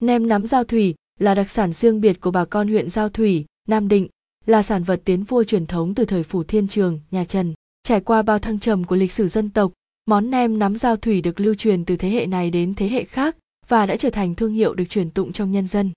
[0.00, 3.44] Nem nắm giao thủy là đặc sản riêng biệt của bà con huyện Giao Thủy,
[3.68, 4.08] Nam Định,
[4.46, 7.54] là sản vật tiến vua truyền thống từ thời Phủ Thiên Trường, nhà Trần.
[7.82, 9.72] Trải qua bao thăng trầm của lịch sử dân tộc,
[10.06, 13.04] món nem nắm giao thủy được lưu truyền từ thế hệ này đến thế hệ
[13.04, 13.36] khác
[13.68, 15.90] và đã trở thành thương hiệu được truyền tụng trong nhân dân.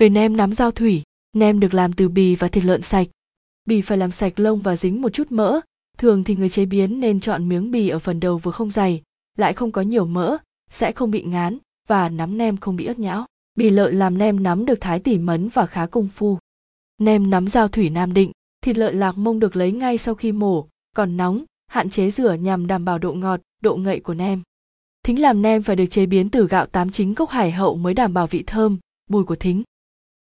[0.00, 1.02] Về nem nắm giao thủy,
[1.36, 3.06] nem được làm từ bì và thịt lợn sạch.
[3.64, 5.60] Bì phải làm sạch lông và dính một chút mỡ,
[5.98, 9.02] thường thì người chế biến nên chọn miếng bì ở phần đầu vừa không dày,
[9.36, 10.36] lại không có nhiều mỡ,
[10.70, 11.58] sẽ không bị ngán
[11.88, 13.26] và nắm nem không bị ớt nhão.
[13.54, 16.38] Bì lợn làm nem nắm được thái tỉ mấn và khá công phu.
[16.98, 18.32] Nem nắm giao thủy Nam Định,
[18.64, 22.32] thịt lợn lạc mông được lấy ngay sau khi mổ, còn nóng, hạn chế rửa
[22.32, 24.42] nhằm đảm bảo độ ngọt, độ ngậy của nem.
[25.02, 27.94] Thính làm nem phải được chế biến từ gạo tám chính gốc hải hậu mới
[27.94, 28.78] đảm bảo vị thơm,
[29.10, 29.62] mùi của thính.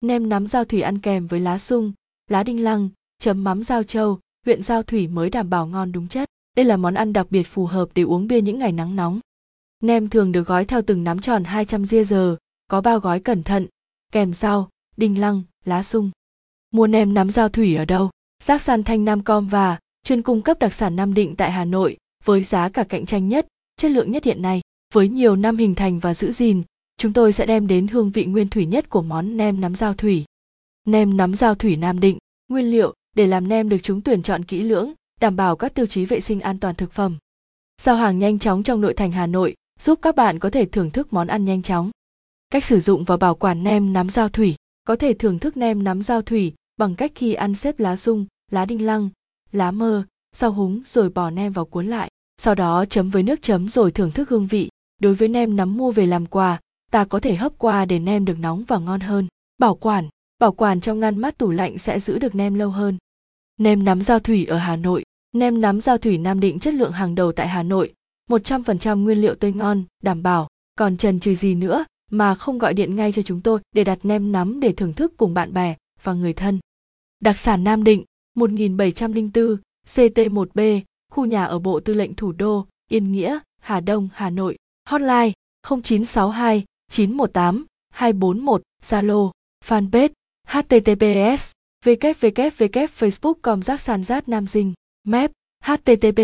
[0.02, 1.94] Nem nắm giao thủy ăn kèm với lá sung,
[2.28, 2.90] lá đinh lăng,
[3.20, 6.30] chấm mắm giao châu, huyện giao thủy mới đảm bảo ngon đúng chất.
[6.56, 9.20] Đây là món ăn đặc biệt phù hợp để uống bia những ngày nắng nóng.
[9.86, 12.36] Nem thường được gói theo từng nắm tròn 200 ria giờ,
[12.68, 13.68] có bao gói cẩn thận,
[14.12, 16.12] kèm rau, đinh lăng, lá sung.
[16.72, 18.10] Mua nem nắm giao thủy ở đâu?
[18.44, 21.66] Giác sàn Thanh Nam Com và chuyên cung cấp đặc sản Nam Định tại Hà
[21.66, 24.62] Nội với giá cả cạnh tranh nhất, chất lượng nhất hiện nay.
[24.94, 26.64] Với nhiều năm hình thành và giữ gìn,
[26.98, 29.94] chúng tôi sẽ đem đến hương vị nguyên thủy nhất của món nem nắm giao
[29.94, 30.26] thủy.
[30.88, 34.46] Nem nắm giao thủy Nam Định, nguyên liệu để làm nem được chúng tuyển chọn
[34.46, 37.18] kỹ lưỡng, đảm bảo các tiêu chí vệ sinh an toàn thực phẩm.
[37.82, 39.56] Giao hàng nhanh chóng trong nội thành Hà Nội,
[39.86, 41.92] giúp các bạn có thể thưởng thức món ăn nhanh chóng.
[42.50, 44.56] Cách sử dụng và bảo quản nem nắm dao thủy.
[44.88, 48.26] Có thể thưởng thức nem nắm dao thủy bằng cách khi ăn xếp lá sung,
[48.52, 49.10] lá đinh lăng,
[49.52, 50.04] lá mơ,
[50.36, 52.10] rau húng rồi bỏ nem vào cuốn lại.
[52.38, 54.70] Sau đó chấm với nước chấm rồi thưởng thức hương vị.
[55.00, 56.60] Đối với nem nắm mua về làm quà,
[56.92, 59.28] ta có thể hấp qua để nem được nóng và ngon hơn.
[59.58, 62.98] Bảo quản, bảo quản trong ngăn mát tủ lạnh sẽ giữ được nem lâu hơn.
[63.58, 65.04] Nem nắm dao thủy ở Hà Nội.
[65.32, 67.94] Nem nắm dao thủy Nam Định chất lượng hàng đầu tại Hà Nội,
[68.30, 70.48] 100% nguyên liệu tươi ngon, đảm bảo.
[70.76, 74.00] Còn trần trừ gì nữa, mà không gọi điện ngay cho chúng tôi để đặt
[74.04, 76.60] nem nắm để thưởng thức cùng bạn bè và người thân.
[77.20, 78.04] Đặc sản Nam Định,
[78.36, 79.58] 1704,
[79.88, 84.58] CT1B, khu nhà ở Bộ Tư lệnh Thủ đô, Yên Nghĩa, Hà Đông, Hà Nội.
[84.88, 85.32] Hotline
[85.70, 89.32] 0962 918 241, Zalo,
[89.66, 90.10] fanpage
[90.48, 91.52] https
[91.86, 94.74] www.facebook.com giác sàn giác nam dinh,
[95.04, 95.32] map
[95.64, 96.24] https://.